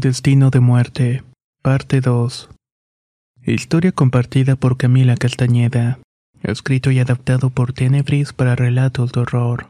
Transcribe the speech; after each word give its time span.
Destino 0.00 0.48
de 0.48 0.60
muerte, 0.60 1.22
parte 1.60 2.00
2. 2.00 2.48
Historia 3.44 3.92
compartida 3.92 4.56
por 4.56 4.78
Camila 4.78 5.14
Castañeda, 5.14 5.98
escrito 6.42 6.90
y 6.90 7.00
adaptado 7.00 7.50
por 7.50 7.74
Tenebris 7.74 8.32
para 8.32 8.56
relatos 8.56 9.12
de 9.12 9.20
horror. 9.20 9.66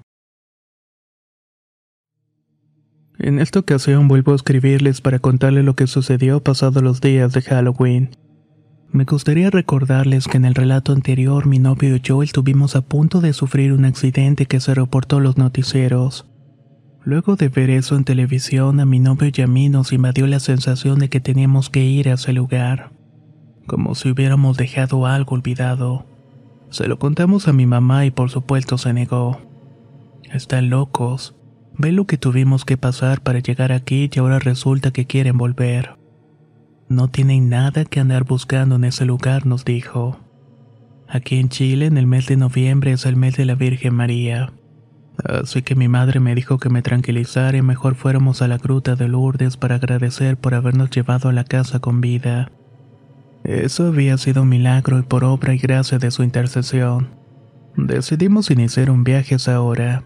En 3.19 3.41
esta 3.41 3.58
ocasión 3.58 4.06
vuelvo 4.06 4.31
a 4.31 4.36
escribirles 4.36 5.01
para 5.01 5.19
contarles 5.19 5.64
lo 5.64 5.75
que 5.75 5.89
sucedió 5.89 6.41
pasados 6.45 6.81
los 6.81 7.01
días 7.01 7.33
de 7.33 7.42
Halloween. 7.42 8.11
Me 8.92 9.03
gustaría 9.03 9.51
recordarles 9.51 10.28
que 10.28 10.36
en 10.36 10.45
el 10.45 10.55
relato 10.55 10.92
anterior 10.92 11.47
mi 11.47 11.58
novio 11.58 11.97
y 11.97 12.01
yo 12.01 12.23
estuvimos 12.23 12.77
a 12.77 12.83
punto 12.83 13.20
de 13.20 13.33
sufrir 13.33 13.73
un 13.73 13.84
accidente 13.84 14.47
que 14.47 14.61
se 14.61 14.75
reportó 14.75 15.19
los 15.19 15.39
noticieros. 15.39 16.30
Luego 17.03 17.37
de 17.37 17.48
ver 17.48 17.70
eso 17.70 17.97
en 17.97 18.05
televisión, 18.05 18.79
a 18.79 18.84
mi 18.84 18.98
novio 18.98 19.31
y 19.34 19.41
a 19.41 19.47
mí 19.47 19.69
nos 19.70 19.93
invadió 19.93 20.27
la 20.27 20.39
sensación 20.39 20.98
de 20.98 21.09
que 21.09 21.20
teníamos 21.20 21.70
que 21.70 21.83
ir 21.83 22.09
a 22.11 22.15
ese 22.15 22.34
lugar, 22.34 22.91
como 23.67 23.95
si 23.95 24.11
hubiéramos 24.11 24.59
dejado 24.59 25.07
algo 25.07 25.34
olvidado. 25.34 26.05
Se 26.69 26.89
lo 26.89 26.98
contamos 26.98 27.48
a 27.48 27.53
mi 27.53 27.67
mamá 27.67 28.05
y 28.05 28.11
por 28.11 28.31
supuesto 28.31 28.77
se 28.77 28.92
negó. 28.92 29.41
Están 30.31 30.69
locos. 30.69 31.34
Ve 31.79 31.91
lo 31.91 32.05
que 32.07 32.19
tuvimos 32.19 32.67
que 32.67 32.77
pasar 32.77 33.23
para 33.23 33.39
llegar 33.39 33.73
aquí 33.73 34.11
y 34.12 34.19
ahora 34.19 34.39
resulta 34.39 34.91
que 34.91 35.07
quieren 35.07 35.39
volver. 35.39 35.97
No 36.89 37.09
tienen 37.09 37.48
nada 37.48 37.87
que 37.87 38.01
andar 38.01 38.25
buscando 38.25 38.77
en 38.77 38.85
ese 38.85 39.07
lugar, 39.07 39.47
nos 39.47 39.64
dijo. 39.64 40.19
Aquí 41.09 41.39
en 41.39 41.48
Chile, 41.48 41.87
en 41.87 41.97
el 41.97 42.07
mes 42.07 42.27
de 42.27 42.37
noviembre, 42.37 42.92
es 42.92 43.07
el 43.07 43.17
mes 43.17 43.37
de 43.37 43.47
la 43.47 43.55
Virgen 43.55 43.95
María. 43.95 44.53
Así 45.25 45.63
que 45.63 45.75
mi 45.75 45.89
madre 45.89 46.21
me 46.21 46.35
dijo 46.35 46.59
que 46.59 46.71
me 46.71 46.83
tranquilizara 46.83 47.57
y 47.57 47.63
mejor 47.63 47.95
fuéramos 47.95 48.43
a 48.43 48.49
la 48.49 48.59
gruta 48.59 48.97
de 48.97 49.09
Lourdes 49.09 49.57
para 49.57 49.77
agradecer 49.77 50.37
por 50.37 50.55
habernos 50.55 50.91
llevado 50.91 51.29
a 51.29 51.33
la 51.33 51.45
casa 51.45 51.81
con 51.81 52.01
vida. 52.01 52.51
Eso 53.45 53.89
había 53.89 54.17
sido 54.19 54.43
un 54.43 54.48
milagro 54.48 54.98
y 54.98 55.03
por 55.03 55.25
obra 55.25 55.55
y 55.55 55.59
gracia 55.59 55.98
de 55.98 56.11
su 56.11 56.23
intercesión. 56.23 57.09
Decidimos 57.77 58.51
iniciar 58.51 58.91
un 58.91 59.05
viaje 59.05 59.37
esa 59.37 59.61
hora. 59.61 60.05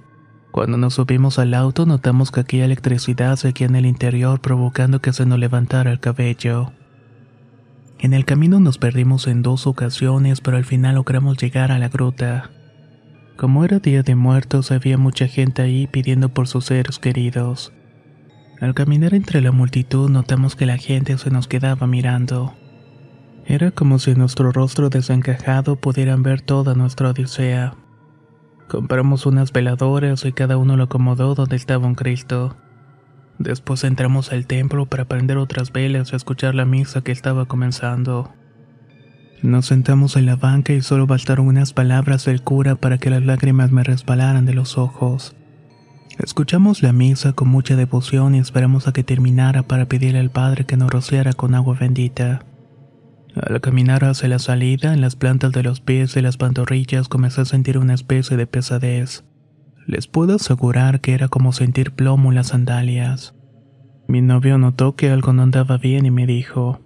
Cuando 0.53 0.77
nos 0.77 0.95
subimos 0.95 1.39
al 1.39 1.55
auto 1.55 1.85
notamos 1.85 2.31
que 2.31 2.41
aquí 2.41 2.61
electricidad 2.61 3.37
seguía 3.37 3.67
en 3.67 3.75
el 3.75 3.87
interior 3.87 4.41
provocando 4.41 5.01
que 5.01 5.13
se 5.13 5.27
nos 5.27 5.39
levantara 5.39 5.91
el 5.91 5.99
cabello. 5.99 6.73
En 7.99 8.15
el 8.15 8.25
camino 8.25 8.61
nos 8.61 8.79
perdimos 8.79 9.27
en 9.27 9.43
dos 9.43 9.67
ocasiones 9.67 10.41
pero 10.41 10.57
al 10.57 10.65
final 10.65 10.95
logramos 10.95 11.39
llegar 11.39 11.73
a 11.73 11.79
la 11.79 11.89
gruta. 11.89 12.51
Como 13.37 13.65
era 13.65 13.81
día 13.81 14.05
de 14.05 14.15
muertos, 14.15 14.71
había 14.71 14.97
mucha 14.97 15.27
gente 15.27 15.63
ahí 15.63 15.89
pidiendo 15.89 16.29
por 16.29 16.47
sus 16.47 16.67
seres 16.67 17.01
queridos. 17.01 17.73
Al 18.61 18.75
caminar 18.75 19.13
entre 19.13 19.41
la 19.41 19.51
multitud 19.51 20.09
notamos 20.09 20.55
que 20.55 20.67
la 20.67 20.77
gente 20.77 21.19
se 21.19 21.31
nos 21.31 21.49
quedaba 21.49 21.89
mirando. 21.89 22.55
Era 23.45 23.73
como 23.73 23.99
si 23.99 24.15
nuestro 24.15 24.53
rostro 24.53 24.89
desencajado 24.89 25.77
pudieran 25.77 26.23
ver 26.23 26.43
toda 26.43 26.75
nuestra 26.75 27.11
odisea. 27.11 27.75
Compramos 28.69 29.27
unas 29.27 29.53
veladoras 29.53 30.25
y 30.25 30.33
cada 30.33 30.57
uno 30.57 30.77
lo 30.77 30.85
acomodó 30.85 31.35
donde 31.35 31.57
estaba 31.57 31.87
un 31.87 31.97
Cristo. 31.97 32.57
Después 33.39 33.83
entramos 33.83 34.33
al 34.33 34.47
templo 34.47 34.87
para 34.87 35.07
prender 35.07 35.39
otras 35.39 35.73
velas 35.73 36.13
y 36.13 36.17
escuchar 36.17 36.55
la 36.55 36.65
misa 36.65 37.03
que 37.03 37.11
estaba 37.13 37.47
comenzando. 37.47 38.33
Nos 39.45 39.67
sentamos 39.67 40.17
en 40.17 40.25
la 40.25 40.37
banca 40.37 40.73
y 40.73 40.81
solo 40.81 41.07
bastaron 41.07 41.49
unas 41.49 41.75
palabras 41.75 42.25
del 42.25 42.41
cura 42.41 42.77
para 42.77 42.97
que 42.97 43.11
las 43.11 43.23
lágrimas 43.23 43.71
me 43.73 43.85
resbalaran 43.85 44.47
de 44.47 44.55
los 44.55 44.79
ojos. 44.79 45.37
Escuchamos 46.19 46.83
la 46.83 46.95
misa 46.95 47.35
con 47.35 47.49
mucha 47.49 47.77
devoción 47.77 48.35
y 48.35 48.39
esperamos 48.39 48.89
a 48.89 48.95
que 48.95 49.05
terminara 49.05 49.63
para 49.63 49.85
pedirle 49.85 50.19
al 50.19 50.31
Padre 50.31 50.65
que 50.65 50.79
nos 50.79 50.91
rociara 50.91 51.35
con 51.35 51.55
agua 51.55 51.77
bendita. 51.79 52.47
Al 53.35 53.61
caminar 53.61 54.07
hacia 54.07 54.31
la 54.31 54.39
salida, 54.39 54.95
en 54.95 55.03
las 55.03 55.15
plantas 55.15 55.53
de 55.53 55.63
los 55.63 55.83
pies 55.83 56.17
y 56.17 56.23
las 56.23 56.39
pantorrillas 56.39 57.09
comencé 57.09 57.43
a 57.43 57.45
sentir 57.45 57.77
una 57.77 57.93
especie 57.93 58.39
de 58.39 58.47
pesadez. 58.47 59.25
Les 59.87 60.07
puedo 60.07 60.37
asegurar 60.37 61.03
que 61.03 61.13
era 61.13 61.29
como 61.29 61.53
sentir 61.53 61.93
plomo 61.93 62.31
en 62.31 62.37
las 62.37 62.47
sandalias. 62.47 63.35
Mi 64.09 64.23
novio 64.23 64.57
notó 64.57 64.97
que 64.97 65.11
algo 65.11 65.35
no 65.35 65.43
andaba 65.43 65.77
bien 65.77 66.07
y 66.07 66.11
me 66.11 66.27
dijo, 66.27 66.81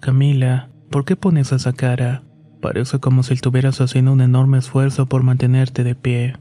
Camila, 0.00 0.69
¿Por 0.90 1.04
qué 1.04 1.14
pones 1.14 1.52
esa 1.52 1.72
cara? 1.72 2.24
Parece 2.60 2.98
como 2.98 3.22
si 3.22 3.34
estuvieras 3.34 3.80
haciendo 3.80 4.12
un 4.12 4.20
enorme 4.20 4.58
esfuerzo 4.58 5.06
por 5.06 5.22
mantenerte 5.22 5.84
de 5.84 5.94
pie. 5.94 6.34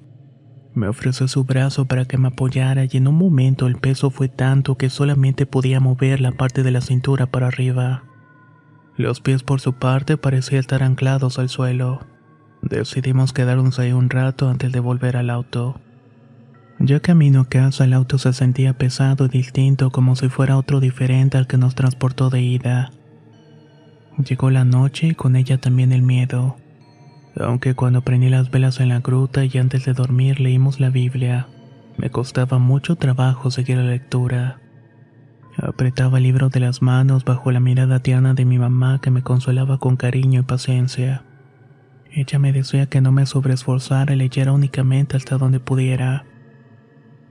Me 0.73 0.87
ofreció 0.87 1.27
su 1.27 1.43
brazo 1.43 1.85
para 1.85 2.05
que 2.05 2.17
me 2.17 2.29
apoyara 2.29 2.85
y 2.85 2.97
en 2.97 3.07
un 3.07 3.15
momento 3.15 3.67
el 3.67 3.75
peso 3.75 4.09
fue 4.09 4.27
tanto 4.27 4.75
que 4.75 4.89
solamente 4.89 5.45
podía 5.45 5.79
mover 5.79 6.19
la 6.19 6.31
parte 6.31 6.63
de 6.63 6.71
la 6.71 6.81
cintura 6.81 7.27
para 7.27 7.45
arriba. 7.45 8.05
Los 8.97 9.21
pies 9.21 9.43
por 9.43 9.61
su 9.61 9.73
parte 9.73 10.17
parecían 10.17 10.61
estar 10.61 10.81
anclados 10.81 11.37
al 11.37 11.49
suelo. 11.49 11.99
Decidimos 12.63 13.33
quedarnos 13.33 13.77
ahí 13.77 13.91
un 13.91 14.09
rato 14.09 14.49
antes 14.49 14.71
de 14.71 14.79
volver 14.79 15.15
al 15.15 15.29
auto. 15.29 15.79
Ya 16.79 16.99
camino 17.01 17.41
a 17.41 17.49
casa 17.49 17.83
el 17.83 17.93
auto 17.93 18.17
se 18.17 18.33
sentía 18.33 18.79
pesado 18.79 19.25
y 19.25 19.29
distinto 19.29 19.91
como 19.91 20.15
si 20.15 20.27
fuera 20.27 20.57
otro 20.57 20.79
diferente 20.79 21.37
al 21.37 21.45
que 21.45 21.57
nos 21.57 21.75
transportó 21.75 22.31
de 22.31 22.41
ida. 22.41 22.91
Llegó 24.27 24.49
la 24.49 24.65
noche 24.65 25.07
y 25.07 25.15
con 25.15 25.37
ella 25.37 25.59
también 25.59 25.93
el 25.93 26.01
miedo. 26.01 26.57
Aunque 27.39 27.73
cuando 27.73 28.01
prendí 28.01 28.27
las 28.27 28.51
velas 28.51 28.81
en 28.81 28.89
la 28.89 28.99
gruta 28.99 29.45
y 29.45 29.57
antes 29.57 29.85
de 29.85 29.93
dormir 29.93 30.41
leímos 30.41 30.81
la 30.81 30.89
Biblia, 30.89 31.47
me 31.97 32.09
costaba 32.09 32.59
mucho 32.59 32.97
trabajo 32.97 33.49
seguir 33.49 33.77
la 33.77 33.83
lectura. 33.83 34.59
Apretaba 35.55 36.17
el 36.17 36.25
libro 36.25 36.49
de 36.49 36.59
las 36.59 36.81
manos 36.81 37.23
bajo 37.23 37.51
la 37.51 37.61
mirada 37.61 37.99
tierna 37.99 38.33
de 38.33 38.43
mi 38.43 38.59
mamá 38.59 38.99
que 39.01 39.09
me 39.09 39.23
consolaba 39.23 39.77
con 39.77 39.95
cariño 39.95 40.41
y 40.41 40.43
paciencia. 40.43 41.23
Ella 42.11 42.39
me 42.39 42.51
decía 42.51 42.87
que 42.87 42.99
no 42.99 43.13
me 43.13 43.25
sobreesforzara 43.25 44.13
y 44.13 44.17
leyera 44.17 44.51
únicamente 44.51 45.15
hasta 45.15 45.37
donde 45.37 45.61
pudiera. 45.61 46.25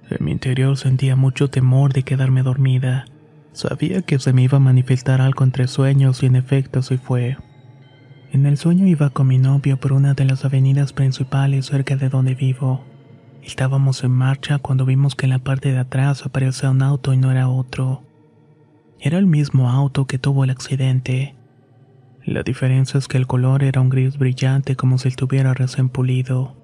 En 0.08 0.24
mi 0.24 0.32
interior 0.32 0.78
sentía 0.78 1.16
mucho 1.16 1.50
temor 1.50 1.92
de 1.92 2.02
quedarme 2.02 2.42
dormida 2.42 3.04
Sabía 3.58 4.02
que 4.02 4.20
se 4.20 4.32
me 4.32 4.42
iba 4.42 4.58
a 4.58 4.60
manifestar 4.60 5.20
algo 5.20 5.42
entre 5.42 5.66
sueños 5.66 6.22
y 6.22 6.26
en 6.26 6.36
efecto 6.36 6.78
así 6.78 6.96
fue. 6.96 7.38
En 8.30 8.46
el 8.46 8.56
sueño 8.56 8.86
iba 8.86 9.10
con 9.10 9.26
mi 9.26 9.38
novio 9.38 9.80
por 9.80 9.92
una 9.92 10.14
de 10.14 10.24
las 10.24 10.44
avenidas 10.44 10.92
principales 10.92 11.66
cerca 11.66 11.96
de 11.96 12.08
donde 12.08 12.36
vivo. 12.36 12.84
Estábamos 13.42 14.04
en 14.04 14.12
marcha 14.12 14.60
cuando 14.60 14.86
vimos 14.86 15.16
que 15.16 15.26
en 15.26 15.30
la 15.30 15.40
parte 15.40 15.72
de 15.72 15.78
atrás 15.78 16.24
aparecía 16.24 16.70
un 16.70 16.82
auto 16.82 17.12
y 17.12 17.16
no 17.16 17.32
era 17.32 17.48
otro. 17.48 18.04
Era 19.00 19.18
el 19.18 19.26
mismo 19.26 19.68
auto 19.68 20.06
que 20.06 20.20
tuvo 20.20 20.44
el 20.44 20.50
accidente. 20.50 21.34
La 22.24 22.44
diferencia 22.44 22.96
es 22.96 23.08
que 23.08 23.16
el 23.16 23.26
color 23.26 23.64
era 23.64 23.80
un 23.80 23.88
gris 23.88 24.18
brillante 24.18 24.76
como 24.76 24.98
si 24.98 25.08
estuviera 25.08 25.52
recién 25.52 25.88
pulido. 25.88 26.54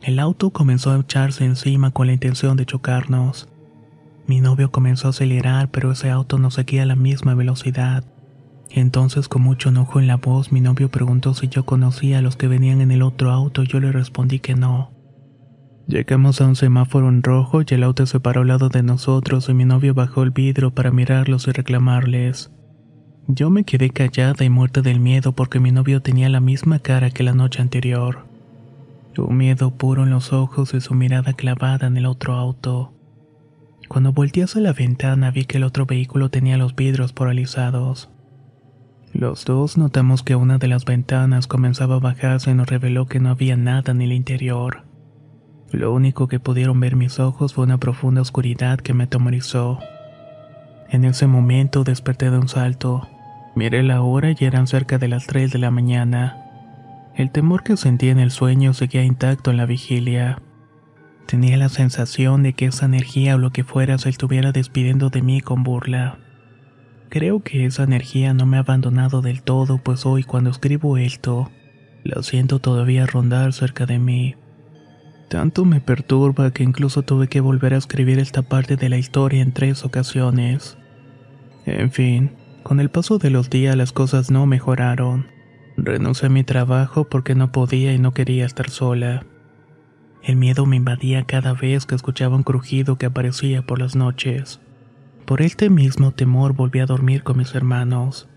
El 0.00 0.20
auto 0.20 0.50
comenzó 0.50 0.92
a 0.92 1.00
echarse 1.00 1.44
encima 1.44 1.90
con 1.90 2.06
la 2.06 2.12
intención 2.12 2.56
de 2.56 2.64
chocarnos. 2.64 3.48
Mi 4.26 4.40
novio 4.40 4.70
comenzó 4.70 5.08
a 5.08 5.10
acelerar, 5.10 5.70
pero 5.70 5.92
ese 5.92 6.10
auto 6.10 6.38
no 6.38 6.50
seguía 6.50 6.84
a 6.84 6.86
la 6.86 6.96
misma 6.96 7.34
velocidad. 7.34 8.04
Entonces, 8.70 9.28
con 9.28 9.42
mucho 9.42 9.68
enojo 9.68 10.00
en 10.00 10.06
la 10.06 10.16
voz, 10.16 10.52
mi 10.52 10.60
novio 10.60 10.88
preguntó 10.88 11.34
si 11.34 11.48
yo 11.48 11.64
conocía 11.64 12.18
a 12.18 12.22
los 12.22 12.36
que 12.36 12.48
venían 12.48 12.80
en 12.80 12.90
el 12.90 13.02
otro 13.02 13.30
auto 13.30 13.62
y 13.62 13.66
yo 13.66 13.80
le 13.80 13.92
respondí 13.92 14.38
que 14.38 14.54
no. 14.54 14.90
Llegamos 15.86 16.40
a 16.40 16.46
un 16.46 16.56
semáforo 16.56 17.08
en 17.08 17.22
rojo 17.22 17.60
y 17.60 17.74
el 17.74 17.82
auto 17.82 18.06
se 18.06 18.20
paró 18.20 18.42
al 18.42 18.48
lado 18.48 18.68
de 18.68 18.82
nosotros 18.82 19.48
y 19.48 19.54
mi 19.54 19.64
novio 19.64 19.92
bajó 19.92 20.22
el 20.22 20.30
vidrio 20.30 20.70
para 20.70 20.90
mirarlos 20.90 21.48
y 21.48 21.52
reclamarles. 21.52 22.50
Yo 23.28 23.50
me 23.50 23.64
quedé 23.64 23.90
callada 23.90 24.44
y 24.44 24.48
muerta 24.48 24.80
del 24.80 25.00
miedo 25.00 25.32
porque 25.32 25.60
mi 25.60 25.70
novio 25.70 26.00
tenía 26.00 26.28
la 26.28 26.40
misma 26.40 26.78
cara 26.78 27.10
que 27.10 27.22
la 27.22 27.34
noche 27.34 27.60
anterior. 27.60 28.24
Un 29.18 29.36
miedo 29.36 29.70
puro 29.72 30.04
en 30.04 30.10
los 30.10 30.32
ojos 30.32 30.72
y 30.72 30.80
su 30.80 30.94
mirada 30.94 31.34
clavada 31.34 31.86
en 31.86 31.96
el 31.98 32.06
otro 32.06 32.34
auto. 32.34 32.94
Cuando 33.92 34.14
volteé 34.14 34.44
hacia 34.44 34.62
la 34.62 34.72
ventana 34.72 35.30
vi 35.30 35.44
que 35.44 35.58
el 35.58 35.64
otro 35.64 35.84
vehículo 35.84 36.30
tenía 36.30 36.56
los 36.56 36.74
vidrios 36.74 37.12
paralizados. 37.12 38.08
Los 39.12 39.44
dos 39.44 39.76
notamos 39.76 40.22
que 40.22 40.34
una 40.34 40.56
de 40.56 40.66
las 40.66 40.86
ventanas 40.86 41.46
comenzaba 41.46 41.96
a 41.96 41.98
bajarse 41.98 42.52
y 42.52 42.54
nos 42.54 42.70
reveló 42.70 43.04
que 43.04 43.20
no 43.20 43.28
había 43.28 43.54
nada 43.58 43.92
en 43.92 44.00
el 44.00 44.12
interior. 44.12 44.84
Lo 45.72 45.92
único 45.92 46.26
que 46.26 46.40
pudieron 46.40 46.80
ver 46.80 46.96
mis 46.96 47.20
ojos 47.20 47.52
fue 47.52 47.64
una 47.64 47.76
profunda 47.76 48.22
oscuridad 48.22 48.78
que 48.78 48.94
me 48.94 49.04
atemorizó. 49.04 49.78
En 50.88 51.04
ese 51.04 51.26
momento 51.26 51.84
desperté 51.84 52.30
de 52.30 52.38
un 52.38 52.48
salto. 52.48 53.06
Miré 53.54 53.82
la 53.82 54.00
hora 54.00 54.30
y 54.30 54.42
eran 54.46 54.68
cerca 54.68 54.96
de 54.96 55.08
las 55.08 55.26
3 55.26 55.52
de 55.52 55.58
la 55.58 55.70
mañana. 55.70 57.10
El 57.14 57.30
temor 57.30 57.62
que 57.62 57.76
sentí 57.76 58.08
en 58.08 58.20
el 58.20 58.30
sueño 58.30 58.72
seguía 58.72 59.04
intacto 59.04 59.50
en 59.50 59.58
la 59.58 59.66
vigilia. 59.66 60.38
Tenía 61.32 61.56
la 61.56 61.70
sensación 61.70 62.42
de 62.42 62.52
que 62.52 62.66
esa 62.66 62.84
energía 62.84 63.36
o 63.36 63.38
lo 63.38 63.52
que 63.52 63.64
fuera 63.64 63.96
se 63.96 64.10
estuviera 64.10 64.52
despidiendo 64.52 65.08
de 65.08 65.22
mí 65.22 65.40
con 65.40 65.62
burla. 65.62 66.18
Creo 67.08 67.42
que 67.42 67.64
esa 67.64 67.84
energía 67.84 68.34
no 68.34 68.44
me 68.44 68.58
ha 68.58 68.60
abandonado 68.60 69.22
del 69.22 69.42
todo, 69.42 69.78
pues 69.78 70.04
hoy 70.04 70.24
cuando 70.24 70.50
escribo 70.50 70.98
esto, 70.98 71.50
la 72.04 72.22
siento 72.22 72.58
todavía 72.58 73.06
rondar 73.06 73.54
cerca 73.54 73.86
de 73.86 73.98
mí. 73.98 74.34
Tanto 75.30 75.64
me 75.64 75.80
perturba 75.80 76.50
que 76.50 76.64
incluso 76.64 77.00
tuve 77.00 77.28
que 77.28 77.40
volver 77.40 77.72
a 77.72 77.78
escribir 77.78 78.18
esta 78.18 78.42
parte 78.42 78.76
de 78.76 78.90
la 78.90 78.98
historia 78.98 79.40
en 79.40 79.52
tres 79.52 79.86
ocasiones. 79.86 80.76
En 81.64 81.90
fin, 81.92 82.32
con 82.62 82.78
el 82.78 82.90
paso 82.90 83.16
de 83.16 83.30
los 83.30 83.48
días 83.48 83.74
las 83.74 83.92
cosas 83.92 84.30
no 84.30 84.44
mejoraron. 84.44 85.28
Renuncié 85.78 86.26
a 86.26 86.30
mi 86.30 86.44
trabajo 86.44 87.08
porque 87.08 87.34
no 87.34 87.52
podía 87.52 87.94
y 87.94 87.98
no 87.98 88.12
quería 88.12 88.44
estar 88.44 88.68
sola. 88.68 89.24
El 90.22 90.36
miedo 90.36 90.66
me 90.66 90.76
invadía 90.76 91.24
cada 91.24 91.52
vez 91.52 91.84
que 91.84 91.96
escuchaba 91.96 92.36
un 92.36 92.44
crujido 92.44 92.96
que 92.96 93.06
aparecía 93.06 93.62
por 93.62 93.80
las 93.80 93.96
noches. 93.96 94.60
Por 95.26 95.42
este 95.42 95.68
mismo 95.68 96.12
temor 96.12 96.52
volví 96.52 96.78
a 96.78 96.86
dormir 96.86 97.24
con 97.24 97.38
mis 97.38 97.54
hermanos. 97.56 98.28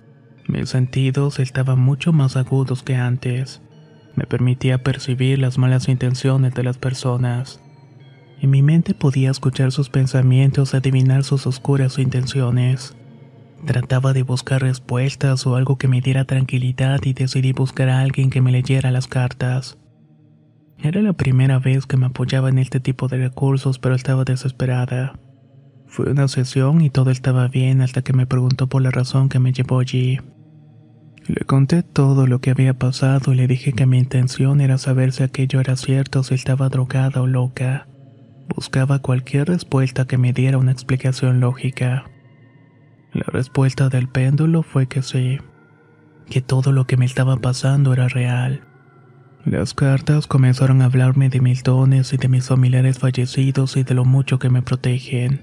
Mis 0.47 0.69
sentidos 0.69 1.39
estaban 1.39 1.79
mucho 1.79 2.11
más 2.11 2.37
agudos 2.37 2.81
que 2.81 2.95
antes. 2.95 3.61
Me 4.15 4.25
permitía 4.25 4.81
percibir 4.81 5.37
las 5.37 5.59
malas 5.59 5.87
intenciones 5.87 6.55
de 6.55 6.63
las 6.63 6.79
personas. 6.79 7.61
En 8.41 8.49
mi 8.49 8.63
mente 8.63 8.95
podía 8.95 9.29
escuchar 9.29 9.71
sus 9.71 9.89
pensamientos, 9.89 10.73
adivinar 10.73 11.23
sus 11.23 11.45
oscuras 11.45 11.99
intenciones. 11.99 12.95
Trataba 13.65 14.13
de 14.13 14.23
buscar 14.23 14.61
respuestas 14.61 15.45
o 15.45 15.55
algo 15.55 15.77
que 15.77 15.87
me 15.87 16.01
diera 16.01 16.25
tranquilidad 16.25 16.99
y 17.03 17.13
decidí 17.13 17.51
buscar 17.53 17.89
a 17.89 18.01
alguien 18.01 18.31
que 18.31 18.41
me 18.41 18.51
leyera 18.51 18.89
las 18.91 19.07
cartas. 19.07 19.77
Era 20.79 21.01
la 21.01 21.13
primera 21.13 21.59
vez 21.59 21.85
que 21.85 21.97
me 21.97 22.07
apoyaba 22.07 22.49
en 22.49 22.57
este 22.57 22.79
tipo 22.79 23.07
de 23.07 23.17
recursos, 23.17 23.79
pero 23.79 23.95
estaba 23.95 24.23
desesperada. 24.23 25.17
Fue 25.87 26.11
una 26.11 26.27
sesión 26.27 26.81
y 26.81 26.89
todo 26.89 27.11
estaba 27.11 27.47
bien 27.47 27.81
hasta 27.81 28.01
que 28.01 28.13
me 28.13 28.27
preguntó 28.27 28.67
por 28.67 28.81
la 28.81 28.91
razón 28.91 29.29
que 29.29 29.39
me 29.39 29.53
llevó 29.53 29.79
allí. 29.79 30.19
Le 31.27 31.43
conté 31.45 31.81
todo 31.81 32.27
lo 32.27 32.39
que 32.39 32.51
había 32.51 32.73
pasado 32.75 33.33
y 33.33 33.35
le 33.35 33.47
dije 33.47 33.73
que 33.73 33.85
mi 33.85 33.97
intención 33.97 34.61
era 34.61 34.77
saber 34.77 35.11
si 35.11 35.23
aquello 35.23 35.59
era 35.59 35.75
cierto 35.75 36.19
o 36.19 36.23
si 36.23 36.35
estaba 36.35 36.69
drogada 36.69 37.21
o 37.21 37.27
loca. 37.27 37.87
Buscaba 38.53 38.99
cualquier 38.99 39.47
respuesta 39.47 40.05
que 40.05 40.19
me 40.19 40.33
diera 40.33 40.59
una 40.59 40.71
explicación 40.71 41.39
lógica. 41.39 42.05
La 43.11 43.25
respuesta 43.31 43.89
del 43.89 44.07
péndulo 44.07 44.61
fue 44.61 44.87
que 44.87 45.01
sí, 45.01 45.39
que 46.29 46.41
todo 46.41 46.71
lo 46.71 46.85
que 46.85 46.97
me 46.97 47.05
estaba 47.05 47.37
pasando 47.37 47.93
era 47.93 48.07
real. 48.07 48.61
Las 49.45 49.75
cartas 49.75 50.25
comenzaron 50.25 50.81
a 50.81 50.85
hablarme 50.85 51.29
de 51.29 51.39
mis 51.39 51.61
dones 51.61 52.11
y 52.13 52.17
de 52.17 52.27
mis 52.27 52.47
familiares 52.47 52.97
fallecidos 52.97 53.77
y 53.77 53.83
de 53.83 53.93
lo 53.93 54.03
mucho 54.03 54.39
que 54.39 54.49
me 54.49 54.63
protegen. 54.63 55.41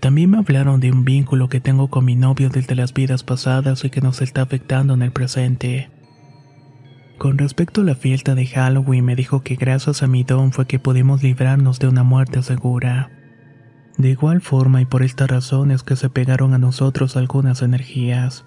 También 0.00 0.30
me 0.30 0.38
hablaron 0.38 0.80
de 0.80 0.90
un 0.90 1.04
vínculo 1.04 1.50
que 1.50 1.60
tengo 1.60 1.88
con 1.88 2.06
mi 2.06 2.16
novio 2.16 2.48
desde 2.48 2.74
las 2.74 2.94
vidas 2.94 3.22
pasadas 3.22 3.84
y 3.84 3.90
que 3.90 4.00
nos 4.00 4.22
está 4.22 4.40
afectando 4.40 4.94
en 4.94 5.02
el 5.02 5.12
presente. 5.12 5.90
Con 7.18 7.36
respecto 7.36 7.82
a 7.82 7.84
la 7.84 7.94
fiesta 7.94 8.34
de 8.34 8.46
Halloween 8.46 9.04
me 9.04 9.14
dijo 9.14 9.42
que 9.42 9.56
gracias 9.56 10.02
a 10.02 10.06
mi 10.06 10.24
don 10.24 10.50
fue 10.50 10.66
que 10.66 10.78
pudimos 10.78 11.22
librarnos 11.22 11.78
de 11.78 11.88
una 11.88 12.02
muerte 12.02 12.42
segura. 12.42 13.10
De 13.98 14.08
igual 14.08 14.40
forma 14.40 14.80
y 14.80 14.86
por 14.86 15.02
esta 15.02 15.26
razón 15.26 15.70
es 15.70 15.82
que 15.82 15.96
se 15.96 16.08
pegaron 16.08 16.54
a 16.54 16.58
nosotros 16.58 17.18
algunas 17.18 17.60
energías. 17.60 18.46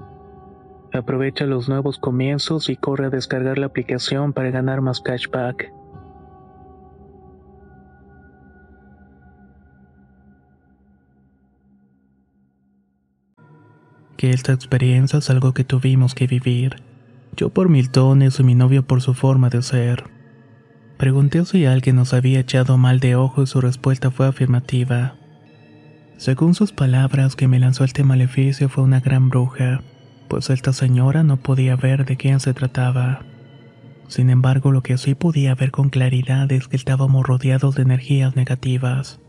Aprovecha 0.93 1.45
los 1.45 1.69
nuevos 1.69 1.97
comienzos 1.99 2.69
y 2.69 2.75
corre 2.75 3.05
a 3.05 3.09
descargar 3.09 3.57
la 3.57 3.67
aplicación 3.67 4.33
para 4.33 4.51
ganar 4.51 4.81
más 4.81 5.01
cashback. 5.01 5.71
que 14.21 14.29
esta 14.29 14.53
experiencia 14.53 15.17
es 15.17 15.31
algo 15.31 15.51
que 15.55 15.63
tuvimos 15.63 16.13
que 16.13 16.27
vivir. 16.27 16.75
Yo 17.35 17.49
por 17.49 17.69
Miltones 17.69 18.39
y 18.39 18.43
mi 18.43 18.53
novio 18.53 18.85
por 18.85 19.01
su 19.01 19.15
forma 19.15 19.49
de 19.49 19.63
ser. 19.63 20.03
Pregunté 20.97 21.43
si 21.43 21.65
alguien 21.65 21.95
nos 21.95 22.13
había 22.13 22.41
echado 22.41 22.77
mal 22.77 22.99
de 22.99 23.15
ojo 23.15 23.41
y 23.41 23.47
su 23.47 23.61
respuesta 23.61 24.11
fue 24.11 24.27
afirmativa. 24.27 25.15
Según 26.17 26.53
sus 26.53 26.71
palabras, 26.71 27.35
que 27.35 27.47
me 27.47 27.57
lanzó 27.57 27.83
este 27.83 28.03
maleficio 28.03 28.69
fue 28.69 28.83
una 28.83 28.99
gran 28.99 29.29
bruja, 29.29 29.81
pues 30.31 30.49
esta 30.49 30.71
señora 30.71 31.23
no 31.23 31.35
podía 31.35 31.75
ver 31.75 32.05
de 32.05 32.15
quién 32.15 32.39
se 32.39 32.53
trataba. 32.53 33.25
Sin 34.07 34.29
embargo, 34.29 34.71
lo 34.71 34.81
que 34.81 34.97
sí 34.97 35.13
podía 35.13 35.55
ver 35.55 35.71
con 35.71 35.89
claridad 35.89 36.49
es 36.53 36.69
que 36.69 36.77
estábamos 36.77 37.27
rodeados 37.27 37.75
de 37.75 37.81
energías 37.81 38.33
negativas. 38.37 39.19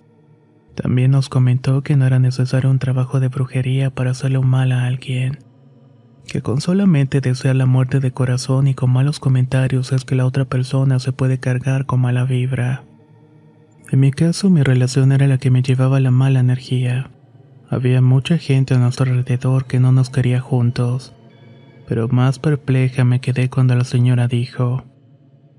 También 0.77 1.11
nos 1.11 1.29
comentó 1.29 1.83
que 1.83 1.97
no 1.97 2.07
era 2.07 2.21
necesario 2.21 2.71
un 2.71 2.79
trabajo 2.79 3.19
de 3.19 3.27
brujería 3.27 3.91
para 3.91 4.13
hacerle 4.13 4.39
un 4.39 4.47
mal 4.47 4.71
a 4.71 4.87
alguien, 4.87 5.41
que 6.29 6.41
con 6.41 6.61
solamente 6.61 7.21
desear 7.21 7.57
la 7.57 7.67
muerte 7.67 7.99
de 7.99 8.13
corazón 8.13 8.69
y 8.69 8.75
con 8.75 8.91
malos 8.91 9.19
comentarios 9.19 9.91
es 9.91 10.05
que 10.05 10.15
la 10.15 10.25
otra 10.25 10.45
persona 10.45 11.01
se 11.01 11.11
puede 11.11 11.41
cargar 11.41 11.85
con 11.85 12.01
mala 12.01 12.23
vibra. 12.23 12.85
En 13.91 13.99
mi 13.99 14.13
caso, 14.13 14.51
mi 14.51 14.63
relación 14.63 15.11
era 15.11 15.27
la 15.27 15.39
que 15.39 15.51
me 15.51 15.63
llevaba 15.63 15.99
la 15.99 16.13
mala 16.13 16.39
energía. 16.39 17.11
Había 17.73 18.01
mucha 18.01 18.39
gente 18.39 18.75
a 18.75 18.79
nuestro 18.79 19.11
alrededor 19.11 19.65
que 19.65 19.81
no 19.81 19.91
nos 19.91 20.11
quería 20.11 20.41
juntos, 20.41 21.13
pero 21.89 22.07
más 22.07 22.39
perpleja 22.39 23.03
me 23.03 23.21
quedé 23.21 23.51
cuando 23.51 23.75
la 23.75 23.83
señora 23.83 24.29
dijo, 24.29 24.85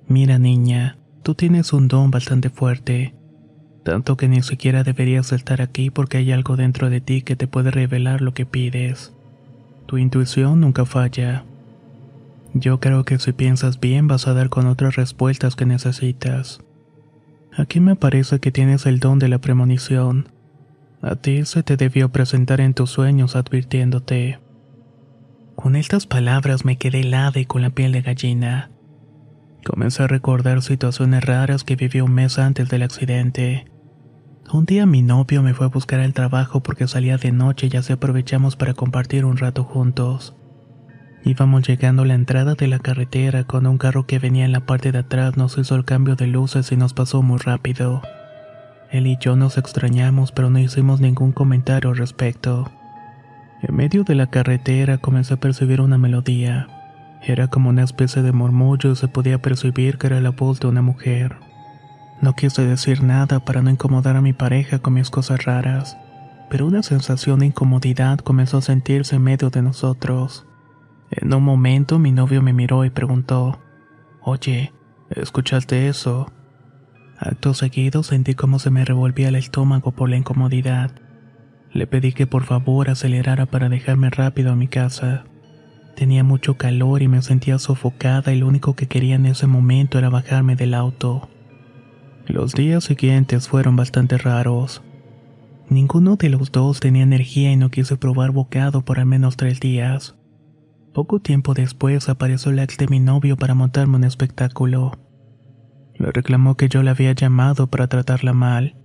Mira 0.08 0.39
niña, 0.39 0.98
tú 1.24 1.36
tienes 1.36 1.74
un 1.74 1.89
don 1.89 2.10
bastante 2.10 2.50
fuerte 2.50 3.13
tanto 3.84 4.15
que 4.15 4.29
ni 4.29 4.41
siquiera 4.41 4.84
deberías 4.84 5.32
estar 5.34 5.62
aquí 5.62 5.89
porque 5.89 6.17
hay 6.17 6.32
algo 6.32 6.55
dentro 6.55 6.89
de 6.89 7.01
ti 7.01 7.22
que 7.22 7.36
te 7.36 7.48
puede 7.48 7.70
revelar 7.70 8.22
lo 8.22 8.34
que 8.34 8.46
pides. 8.46 9.13
Tu 9.86 9.98
intuición 9.98 10.62
nunca 10.62 10.86
falla. 10.86 11.43
Yo 12.53 12.79
creo 12.79 13.03
que 13.03 13.20
si 13.20 13.34
piensas 13.34 13.79
bien 13.79 14.08
vas 14.08 14.27
a 14.27 14.34
dar 14.34 14.50
con 14.50 14.67
otras 14.67 14.96
respuestas 14.96 15.55
que 15.55 15.65
necesitas. 15.65 16.62
Aquí 17.55 17.79
me 17.79 17.96
parece 17.96 18.39
que 18.39 18.51
tienes 18.51 18.86
el 18.86 19.00
don 19.00 19.20
de 19.20 19.27
la 19.27 19.39
premonición. 19.39 20.29
A 21.03 21.17
ti 21.17 21.43
se 21.43 21.63
te 21.63 21.75
debió 21.75 22.13
presentar 22.13 22.62
en 22.62 22.74
tus 22.74 22.91
sueños 22.91 23.36
advirtiéndote. 23.36 24.39
Con 25.57 25.75
estas 25.75 26.07
palabras 26.07 26.63
me 26.63 26.77
quedé 26.77 27.01
helada 27.01 27.41
y 27.41 27.45
con 27.45 27.62
la 27.62 27.72
piel 27.72 27.91
de 27.91 28.01
gallina. 28.01 28.72
Comencé 29.65 30.03
a 30.03 30.07
recordar 30.07 30.62
situaciones 30.62 31.25
raras 31.25 31.65
que 31.65 31.75
viví 31.75 32.00
un 32.00 32.13
mes 32.13 32.39
antes 32.39 32.69
del 32.69 32.83
accidente. 32.83 33.65
Un 34.53 34.65
día 34.65 34.86
mi 34.86 35.01
novio 35.01 35.43
me 35.43 35.53
fue 35.53 35.65
a 35.65 35.69
buscar 35.69 36.00
al 36.00 36.13
trabajo 36.13 36.63
porque 36.63 36.88
salía 36.88 37.17
de 37.17 37.33
noche 37.33 37.67
y 37.69 37.75
así 37.75 37.91
aprovechamos 37.91 38.55
para 38.55 38.74
compartir 38.74 39.25
un 39.25 39.36
rato 39.36 39.65
juntos. 39.65 40.38
Íbamos 41.25 41.67
llegando 41.67 42.03
a 42.03 42.05
la 42.05 42.13
entrada 42.13 42.55
de 42.55 42.67
la 42.67 42.79
carretera 42.79 43.43
cuando 43.43 43.69
un 43.72 43.77
carro 43.77 44.05
que 44.07 44.19
venía 44.19 44.45
en 44.45 44.53
la 44.53 44.65
parte 44.65 44.93
de 44.93 45.00
atrás 45.00 45.36
nos 45.36 45.57
hizo 45.57 45.75
el 45.75 45.83
cambio 45.83 46.15
de 46.15 46.27
luces 46.27 46.72
y 46.72 46.77
nos 46.77 46.93
pasó 46.93 47.22
muy 47.22 47.39
rápido. 47.39 48.01
Él 48.94 49.08
y 49.08 49.18
yo 49.18 49.36
nos 49.36 49.58
extrañamos 49.58 50.32
pero 50.32 50.52
no 50.52 50.60
hicimos 50.60 51.02
ningún 51.02 51.32
comentario 51.32 51.90
al 51.90 51.98
respecto. 51.98 52.72
En 53.64 53.76
medio 53.76 54.04
de 54.04 54.14
la 54.14 54.28
carretera 54.28 55.00
comencé 55.00 55.34
a 55.34 55.40
percibir 55.40 55.82
una 55.82 55.98
melodía. 55.98 56.68
Era 57.24 57.48
como 57.48 57.70
una 57.72 57.84
especie 57.84 58.22
de 58.22 58.32
murmullo 58.32 58.92
y 58.92 58.96
se 58.96 59.08
podía 59.08 59.42
percibir 59.42 59.98
que 59.98 60.06
era 60.06 60.22
la 60.22 60.30
voz 60.30 60.60
de 60.60 60.68
una 60.68 60.84
mujer. 60.84 61.38
No 62.22 62.36
quise 62.36 62.68
decir 62.68 63.02
nada 63.02 63.40
para 63.40 63.64
no 63.64 63.72
incomodar 63.72 64.16
a 64.16 64.22
mi 64.22 64.32
pareja 64.32 64.78
con 64.78 64.94
mis 64.94 65.10
cosas 65.10 65.44
raras, 65.44 65.98
pero 66.52 66.68
una 66.68 66.84
sensación 66.84 67.40
de 67.40 67.48
incomodidad 67.48 68.20
comenzó 68.20 68.60
a 68.60 68.62
sentirse 68.62 69.16
en 69.16 69.24
medio 69.24 69.50
de 69.50 69.64
nosotros. 69.64 70.46
En 71.10 71.34
un 71.34 71.44
momento 71.44 71.98
mi 71.98 72.12
novio 72.12 72.44
me 72.44 72.54
miró 72.54 72.86
y 72.86 72.92
preguntó, 72.92 73.60
Oye, 74.22 74.72
¿escuchaste 75.10 75.88
eso? 75.88 76.32
Acto 77.25 77.53
seguido 77.53 78.03
sentí 78.03 78.34
como 78.34 78.60
se 78.60 78.70
me 78.70 78.84
revolvía 78.84 79.30
el 79.30 79.36
estómago 79.36 79.92
por 79.94 80.10
la 80.10 80.18
incomodidad. 80.18 80.92
Le 81.72 81.88
pedí 81.88 82.12
que 82.12 82.27
por 82.27 82.44
favor 82.44 82.89
acelerara 82.89 83.46
para 83.46 83.70
dejarme 83.70 84.10
rápido 84.10 84.51
a 84.51 84.58
mi 84.58 84.68
casa. 84.68 85.24
Tenía 85.96 86.25
mucho 86.25 86.58
calor 86.58 87.01
y 87.01 87.08
me 87.08 87.22
sentía 87.22 87.60
sofocada 87.60 88.34
y 88.34 88.39
lo 88.39 88.48
único 88.48 88.75
que 88.75 88.88
quería 88.88 89.15
en 89.15 89.25
ese 89.25 89.48
momento 89.48 89.98
era 89.98 90.10
bajarme 90.10 90.58
del 90.58 90.74
auto. 90.74 91.30
Los 92.27 92.51
días 92.56 92.84
siguientes 92.84 93.48
fueron 93.48 93.77
bastante 93.77 94.18
raros. 94.18 94.82
Ninguno 95.70 96.18
de 96.18 96.27
los 96.27 96.51
dos 96.51 96.82
tenía 96.82 97.03
energía 97.03 97.53
y 97.53 97.56
no 97.56 97.70
quise 97.70 97.96
probar 97.96 98.32
bocado 98.32 98.84
por 98.84 99.00
al 99.00 99.06
menos 99.06 99.38
tres 99.38 99.62
días. 99.62 100.15
Poco 100.94 101.22
tiempo 101.22 101.53
después 101.53 102.10
apareció 102.10 102.51
el 102.51 102.60
ex 102.60 102.77
de 102.77 102.88
mi 102.88 103.00
novio 103.00 103.38
para 103.38 103.53
montarme 103.53 103.96
un 103.96 104.03
espectáculo. 104.03 104.92
Le 105.96 106.12
reclamó 106.12 106.56
que 106.56 106.70
yo 106.70 106.84
la 106.84 106.92
había 106.92 107.14
llamado 107.14 107.68
para 107.68 107.88
tratarla 107.88 108.34
mal, 108.34 108.76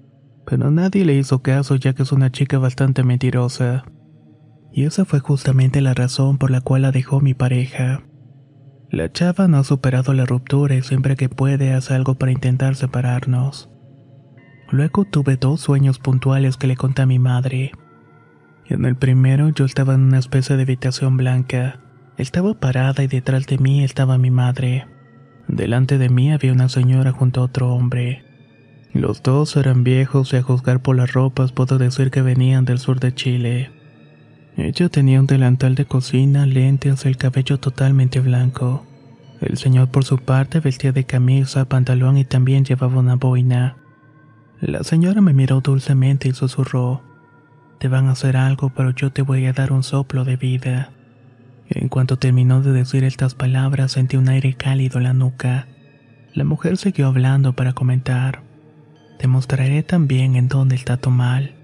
pero 0.46 0.70
nadie 0.70 1.04
le 1.04 1.14
hizo 1.14 1.42
caso 1.42 1.76
ya 1.76 1.92
que 1.92 2.02
es 2.02 2.12
una 2.12 2.30
chica 2.30 2.58
bastante 2.58 3.02
mentirosa. 3.02 3.84
Y 4.72 4.84
esa 4.84 5.04
fue 5.04 5.20
justamente 5.20 5.80
la 5.80 5.94
razón 5.94 6.38
por 6.38 6.50
la 6.50 6.60
cual 6.60 6.82
la 6.82 6.92
dejó 6.92 7.20
mi 7.20 7.34
pareja. 7.34 8.02
La 8.90 9.12
chava 9.12 9.48
no 9.48 9.58
ha 9.58 9.64
superado 9.64 10.14
la 10.14 10.24
ruptura 10.24 10.74
y 10.74 10.82
siempre 10.82 11.16
que 11.16 11.28
puede 11.28 11.74
hace 11.74 11.94
algo 11.94 12.14
para 12.14 12.32
intentar 12.32 12.74
separarnos. 12.74 13.70
Luego 14.70 15.04
tuve 15.04 15.36
dos 15.36 15.60
sueños 15.60 15.98
puntuales 15.98 16.56
que 16.56 16.66
le 16.66 16.76
conté 16.76 17.02
a 17.02 17.06
mi 17.06 17.18
madre. 17.18 17.72
En 18.66 18.84
el 18.84 18.96
primero 18.96 19.48
yo 19.50 19.64
estaba 19.64 19.94
en 19.94 20.02
una 20.02 20.18
especie 20.18 20.56
de 20.56 20.62
habitación 20.62 21.16
blanca. 21.16 21.80
Estaba 22.16 22.54
parada 22.54 23.02
y 23.02 23.06
detrás 23.06 23.46
de 23.46 23.58
mí 23.58 23.84
estaba 23.84 24.18
mi 24.18 24.30
madre. 24.30 24.86
Delante 25.48 25.96
de 25.96 26.10
mí 26.10 26.30
había 26.30 26.52
una 26.52 26.68
señora 26.68 27.12
junto 27.12 27.40
a 27.40 27.44
otro 27.44 27.72
hombre. 27.72 28.22
Los 28.92 29.22
dos 29.22 29.56
eran 29.56 29.82
viejos 29.82 30.32
y 30.32 30.36
a 30.36 30.42
juzgar 30.42 30.80
por 30.80 30.96
las 30.96 31.12
ropas 31.12 31.52
puedo 31.52 31.78
decir 31.78 32.10
que 32.10 32.22
venían 32.22 32.64
del 32.64 32.78
sur 32.78 33.00
de 33.00 33.14
Chile. 33.14 33.70
Ella 34.56 34.88
tenía 34.88 35.20
un 35.20 35.26
delantal 35.26 35.74
de 35.74 35.86
cocina, 35.86 36.44
lentes, 36.44 37.06
el 37.06 37.16
cabello 37.16 37.58
totalmente 37.58 38.20
blanco. 38.20 38.84
El 39.40 39.56
señor 39.56 39.88
por 39.88 40.04
su 40.04 40.18
parte 40.18 40.60
vestía 40.60 40.92
de 40.92 41.04
camisa, 41.04 41.64
pantalón 41.64 42.18
y 42.18 42.24
también 42.24 42.64
llevaba 42.64 42.98
una 42.98 43.14
boina. 43.14 43.76
La 44.60 44.82
señora 44.82 45.20
me 45.20 45.32
miró 45.32 45.60
dulcemente 45.60 46.28
y 46.28 46.32
susurró, 46.32 47.02
Te 47.78 47.88
van 47.88 48.06
a 48.06 48.12
hacer 48.12 48.36
algo, 48.36 48.70
pero 48.70 48.90
yo 48.90 49.12
te 49.12 49.22
voy 49.22 49.46
a 49.46 49.52
dar 49.52 49.72
un 49.72 49.84
soplo 49.84 50.24
de 50.24 50.36
vida. 50.36 50.90
En 51.70 51.88
cuanto 51.88 52.18
terminó 52.18 52.62
de 52.62 52.72
decir 52.72 53.04
estas 53.04 53.34
palabras, 53.34 53.92
sentí 53.92 54.16
un 54.16 54.28
aire 54.28 54.54
cálido 54.54 54.98
en 54.98 55.04
la 55.04 55.14
nuca. 55.14 55.68
La 56.34 56.44
mujer 56.44 56.76
siguió 56.76 57.08
hablando 57.08 57.54
para 57.54 57.72
comentar, 57.72 58.42
Te 59.18 59.26
mostraré 59.26 59.82
también 59.82 60.36
en 60.36 60.48
dónde 60.48 60.76
está 60.76 60.96
tu 60.96 61.10
mal. 61.10 61.54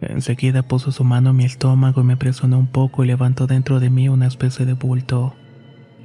Enseguida 0.00 0.62
puso 0.62 0.92
su 0.92 1.04
mano 1.04 1.30
en 1.30 1.36
mi 1.36 1.44
estómago 1.44 2.00
y 2.00 2.04
me 2.04 2.16
presionó 2.16 2.58
un 2.58 2.66
poco 2.66 3.04
y 3.04 3.08
levantó 3.08 3.46
dentro 3.46 3.80
de 3.80 3.90
mí 3.90 4.08
una 4.08 4.26
especie 4.26 4.66
de 4.66 4.74
bulto. 4.74 5.34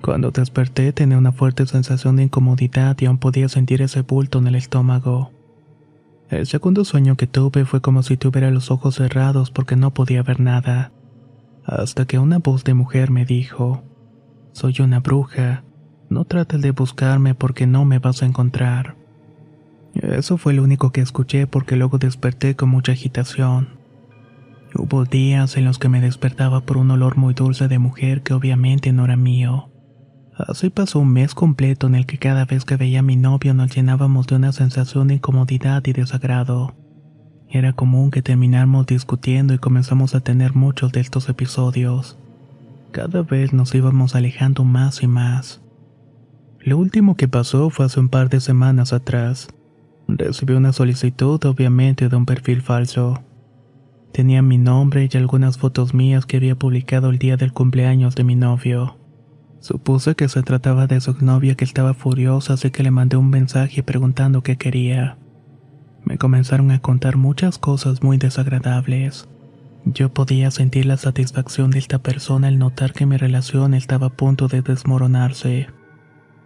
Cuando 0.02 0.32
desperté 0.32 0.94
tenía 0.94 1.18
una 1.18 1.32
fuerte 1.32 1.66
sensación 1.66 2.16
de 2.16 2.24
incomodidad 2.24 2.98
y 3.00 3.06
aún 3.06 3.18
podía 3.18 3.50
sentir 3.50 3.82
ese 3.82 4.02
bulto 4.02 4.40
en 4.40 4.48
el 4.48 4.56
estómago. 4.56 5.32
El 6.30 6.46
segundo 6.46 6.84
sueño 6.86 7.16
que 7.16 7.26
tuve 7.26 7.66
fue 7.66 7.82
como 7.82 8.04
si 8.04 8.18
tuviera 8.18 8.52
los 8.52 8.70
ojos 8.70 8.96
cerrados 8.96 9.50
porque 9.50 9.76
no 9.76 9.94
podía 9.94 10.24
ver 10.24 10.40
nada. 10.40 10.92
Hasta 11.68 12.06
que 12.06 12.18
una 12.18 12.40
voz 12.40 12.64
de 12.64 12.74
mujer 12.74 13.12
me 13.12 13.26
dijo, 13.26 13.84
Soy 14.54 14.76
una 14.80 15.02
bruja, 15.02 15.66
no 16.10 16.24
trates 16.24 16.62
de 16.62 16.72
buscarme 16.72 17.36
porque 17.36 17.68
no 17.68 17.84
me 17.84 18.00
vas 18.00 18.24
a 18.24 18.26
encontrar. 18.26 18.96
Eso 19.94 20.38
fue 20.38 20.54
lo 20.54 20.64
único 20.64 20.92
que 20.92 21.02
escuché 21.02 21.46
porque 21.46 21.76
luego 21.76 21.98
desperté 21.98 22.56
con 22.56 22.70
mucha 22.70 22.94
agitación. 22.94 23.78
Hubo 24.76 25.04
días 25.04 25.58
en 25.58 25.66
los 25.66 25.78
que 25.78 25.90
me 25.90 26.00
despertaba 26.00 26.62
por 26.62 26.78
un 26.78 26.90
olor 26.90 27.18
muy 27.18 27.34
dulce 27.34 27.68
de 27.68 27.80
mujer 27.80 28.24
que 28.24 28.34
obviamente 28.34 28.94
no 28.94 29.04
era 29.04 29.18
mío. 29.18 29.70
Así 30.38 30.70
pasó 30.70 31.00
un 31.00 31.12
mes 31.12 31.36
completo 31.36 31.88
en 31.88 31.96
el 31.96 32.06
que 32.06 32.18
cada 32.18 32.46
vez 32.46 32.64
que 32.64 32.78
veía 32.78 33.00
a 33.00 33.04
mi 33.04 33.18
novio 33.18 33.54
nos 33.54 33.76
llenábamos 33.76 34.28
de 34.28 34.36
una 34.36 34.54
sensación 34.54 35.10
de 35.10 35.16
incomodidad 35.16 35.84
y 35.86 35.92
desagrado. 35.92 36.76
Era 37.50 37.74
común 37.74 38.12
que 38.12 38.22
termináramos 38.22 38.88
discutiendo 38.88 39.54
y 39.54 39.58
comenzamos 39.58 40.16
a 40.16 40.20
tener 40.20 40.54
muchos 40.54 40.92
de 40.92 41.00
estos 41.00 41.30
episodios. 41.30 42.18
Cada 42.92 43.22
vez 43.22 43.54
nos 43.54 43.74
íbamos 43.74 44.16
alejando 44.16 44.64
más 44.64 45.02
y 45.02 45.08
más. 45.08 45.62
Lo 46.60 46.78
último 46.78 47.16
que 47.16 47.30
pasó 47.30 47.70
fue 47.70 47.86
hace 47.86 48.00
un 48.00 48.10
par 48.10 48.30
de 48.30 48.42
semanas 48.42 48.92
atrás. 48.92 49.48
Recibí 50.08 50.54
una 50.54 50.74
solicitud 50.74 51.44
obviamente 51.46 52.10
de 52.10 52.16
un 52.16 52.26
perfil 52.26 52.62
falso. 52.62 53.22
Tenía 54.12 54.42
mi 54.42 54.58
nombre 54.58 55.08
y 55.10 55.18
algunas 55.18 55.58
fotos 55.58 55.94
mías 55.94 56.26
que 56.26 56.38
había 56.38 56.56
publicado 56.56 57.10
el 57.10 57.20
día 57.20 57.38
del 57.38 57.54
cumpleaños 57.54 58.16
de 58.16 58.24
mi 58.26 58.36
novio. 58.36 58.98
Supuse 59.60 60.16
que 60.16 60.28
se 60.28 60.44
trataba 60.44 60.88
de 60.88 61.00
su 61.00 61.16
novia 61.24 61.56
que 61.56 61.66
estaba 61.66 61.94
furiosa, 61.94 62.54
así 62.54 62.72
que 62.72 62.84
le 62.84 62.92
mandé 62.92 63.16
un 63.16 63.30
mensaje 63.30 63.84
preguntando 63.84 64.44
qué 64.44 64.58
quería. 64.58 65.18
Me 66.08 66.18
comenzaron 66.18 66.72
a 66.72 66.80
contar 66.80 67.18
muchas 67.18 67.58
cosas 67.58 68.02
muy 68.02 68.18
desagradables. 68.18 69.28
Yo 69.84 70.14
podía 70.14 70.52
sentir 70.52 70.86
la 70.86 70.96
satisfacción 70.96 71.70
de 71.70 71.80
esta 71.80 72.00
persona 72.00 72.48
al 72.48 72.58
notar 72.60 72.94
que 72.94 73.06
mi 73.06 73.18
relación 73.18 73.74
estaba 73.74 74.08
a 74.08 74.12
punto 74.12 74.48
de 74.48 74.62
desmoronarse, 74.62 75.68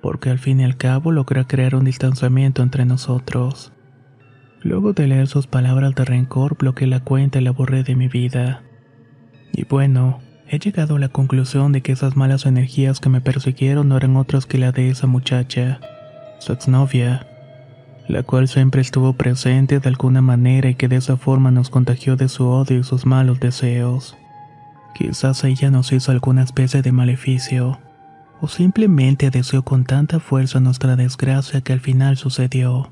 porque 0.02 0.32
al 0.32 0.40
fin 0.40 0.62
y 0.62 0.64
al 0.64 0.78
cabo 0.78 1.12
logré 1.12 1.46
crear 1.46 1.76
un 1.76 1.86
distanciamiento 1.86 2.64
entre 2.64 2.86
nosotros. 2.86 3.72
Luego 4.64 4.94
de 4.94 5.06
leer 5.06 5.28
sus 5.28 5.46
palabras 5.46 5.94
de 5.94 6.06
rencor, 6.06 6.58
bloqueé 6.58 6.88
la 6.88 7.04
cuenta 7.04 7.38
y 7.38 7.44
la 7.44 7.52
borré 7.52 7.84
de 7.84 7.96
mi 7.96 8.08
vida. 8.08 8.64
Y 9.54 9.66
bueno, 9.66 10.22
he 10.48 10.58
llegado 10.58 10.96
a 10.96 11.00
la 11.00 11.10
conclusión 11.10 11.72
de 11.72 11.82
que 11.82 11.92
esas 11.92 12.18
malas 12.18 12.48
energías 12.48 13.00
que 13.00 13.10
me 13.10 13.22
persiguieron 13.22 13.90
no 13.90 13.98
eran 13.98 14.18
otras 14.18 14.48
que 14.48 14.58
la 14.58 14.72
de 14.72 14.90
esa 14.90 15.06
muchacha, 15.06 15.80
su 16.40 16.52
exnovia, 16.52 17.28
la 18.12 18.24
cual 18.24 18.48
siempre 18.48 18.82
estuvo 18.82 19.14
presente 19.14 19.80
de 19.80 19.90
alguna 19.90 20.22
manera 20.22 20.70
y 20.70 20.76
que 20.76 20.88
de 20.88 20.98
esa 20.98 21.18
forma 21.18 21.50
nos 21.50 21.70
contagió 21.70 22.16
de 22.16 22.28
su 22.28 22.48
odio 22.48 22.80
y 22.80 22.84
sus 22.84 23.06
malos 23.06 23.40
deseos. 23.40 24.18
Quizás 24.94 25.44
ella 25.44 25.72
nos 25.72 25.92
hizo 25.94 26.12
alguna 26.12 26.44
especie 26.44 26.82
de 26.82 26.92
maleficio, 26.92 27.80
o 28.42 28.48
simplemente 28.48 29.30
deseó 29.30 29.64
con 29.64 29.86
tanta 29.86 30.20
fuerza 30.20 30.60
nuestra 30.60 30.96
desgracia 30.96 31.62
que 31.62 31.74
al 31.74 31.80
final 31.80 32.18
sucedió. 32.18 32.92